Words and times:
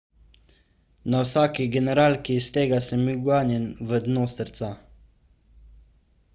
na 1.11 1.19
vsaki 1.25 1.67
generalki 1.75 2.39
iz 2.43 2.49
tega 2.57 2.81
sem 2.87 3.05
bil 3.11 3.21
ganjen 3.29 3.69
v 3.91 4.03
dno 4.09 4.27
srca 4.37 4.73